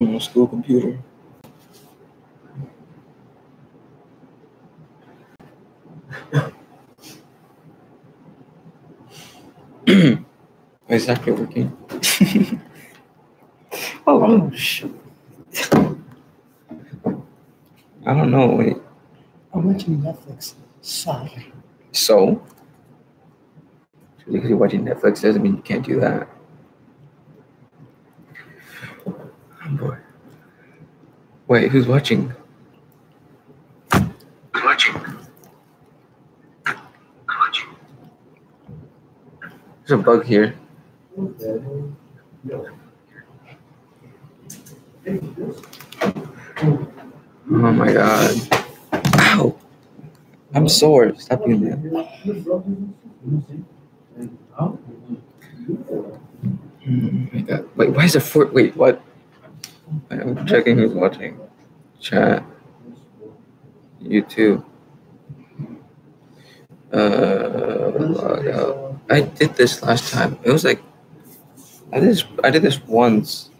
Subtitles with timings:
[0.00, 0.96] on a school computer.
[10.88, 11.76] Is that actually working?
[14.06, 14.90] Oh, oh shit.
[18.06, 18.46] I don't know.
[18.56, 18.76] Wait.
[19.52, 20.54] I'm watching Netflix.
[20.80, 21.52] Sorry.
[21.92, 22.42] So?
[24.26, 26.26] Because you're watching Netflix doesn't mean you can't do that.
[29.70, 29.96] Boy.
[31.46, 32.32] Wait, who's watching?
[33.92, 34.94] Who's watching?
[37.28, 37.68] Watching.
[39.86, 40.54] There's a bug here.
[47.50, 48.36] Oh my god.
[48.92, 49.58] Ow!
[50.54, 51.14] I'm sore.
[51.18, 51.78] Stop doing that.
[56.84, 57.68] Hmm, oh my god.
[57.76, 58.46] Wait, why is there four?
[58.46, 59.02] Wait, what?
[60.10, 61.38] I'm checking who's watching.
[62.00, 62.44] Chat.
[64.02, 64.64] YouTube.
[66.92, 69.00] Uh, log out.
[69.10, 70.38] I did this last time.
[70.42, 70.82] It was like
[71.92, 72.24] I did this.
[72.44, 73.50] I did this once,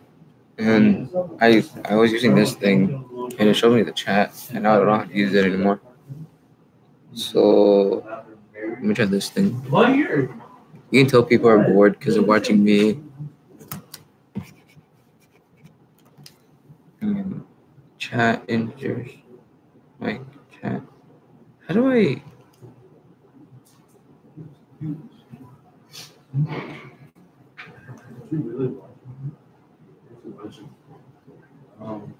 [0.58, 3.04] and I I was using this thing,
[3.38, 5.44] and it showed me the chat, and now I don't know how to use it
[5.44, 5.80] anymore.
[7.12, 8.04] So
[8.54, 9.60] let me try this thing.
[10.90, 13.00] You can tell people are bored because they're watching me.
[17.00, 17.44] And
[18.08, 19.10] chat integers,
[20.00, 20.20] like
[20.60, 20.82] chat.
[21.66, 22.22] How do I?
[31.80, 32.14] Um,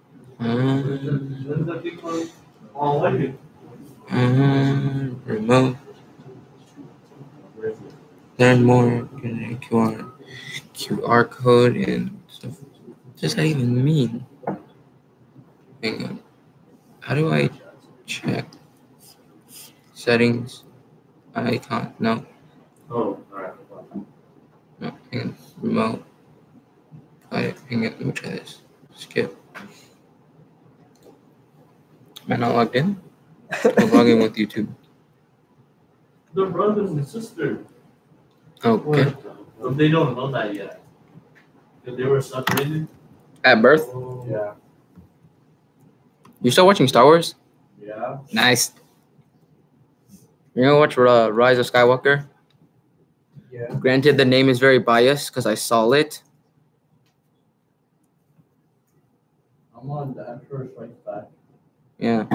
[4.10, 5.76] Um, remote.
[8.38, 9.08] Learn more.
[9.60, 10.12] QR,
[10.74, 12.52] QR code and stuff.
[12.62, 14.26] What does that even mean?
[15.82, 16.20] Hang on.
[17.00, 17.50] How do I
[18.06, 18.46] check
[19.94, 20.64] settings?
[21.34, 21.98] I can't.
[22.00, 22.24] No.
[22.90, 23.52] Oh, alright.
[24.80, 24.92] No.
[25.12, 25.36] Hang on.
[25.58, 26.04] Remote.
[27.30, 27.56] Got it.
[27.70, 27.92] Hang on.
[27.92, 28.62] Let me try this.
[28.94, 29.36] Skip.
[32.26, 33.00] Am I not logged in?
[33.78, 34.68] I'm logging with YouTube.
[36.34, 37.64] The brothers and sisters.
[38.64, 39.14] Okay.
[39.60, 40.82] But they don't know that yet.
[41.84, 42.86] They were separated.
[43.44, 43.88] At birth,
[44.28, 44.54] Yeah.
[46.42, 47.34] You still watching Star Wars?
[47.80, 48.18] Yeah.
[48.32, 48.72] Nice.
[50.54, 52.26] You gonna watch uh, Rise of Skywalker?
[53.52, 53.66] Yeah.
[53.78, 56.22] Granted, the name is very biased because I saw it.
[59.80, 61.24] I'm on the Emperor Strikes Back.
[61.98, 62.26] Yeah.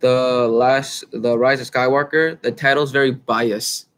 [0.00, 3.88] The last, the Rise of Skywalker, the title's very biased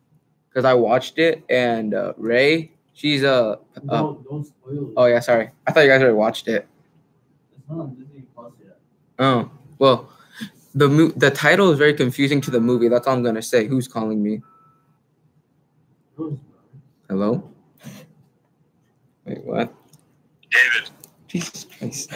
[0.49, 3.33] because I watched it and uh, Rey, she's a.
[3.35, 4.95] Uh, No, don't spoil it.
[4.97, 5.51] oh yeah, sorry.
[5.67, 6.67] I thought you guys already watched it.
[7.59, 8.20] It's not on Disney.
[9.21, 10.11] Oh well,
[10.75, 12.89] the mo- the title is very confusing to the movie.
[12.89, 13.67] That's all I'm gonna say.
[13.67, 14.41] Who's calling me?
[17.09, 17.53] Hello.
[19.27, 19.75] Wait, what?
[20.51, 20.91] David,
[21.29, 22.13] Jesus Christ.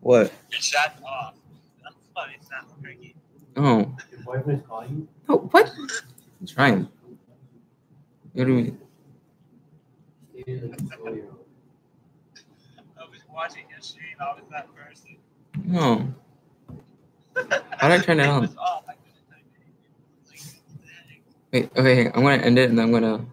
[0.00, 0.32] What?
[0.50, 1.34] your chat's off.
[1.82, 2.34] That's funny.
[2.40, 3.12] It's not working.
[3.56, 3.94] Oh.
[4.10, 5.08] Your boyfriend's calling you?
[5.28, 5.70] Oh, what?
[6.42, 6.88] It's Ryan.
[8.32, 8.78] What do you mean?
[10.32, 11.44] Steven is a four-year-old.
[12.98, 14.16] I was watching your stream.
[14.20, 15.16] I was that person.
[15.64, 16.14] No.
[17.78, 18.48] How do I turn it on?
[21.52, 23.24] Wait, okay, I'm gonna end it and then I'm gonna.